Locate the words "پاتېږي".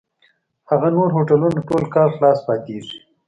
2.47-2.99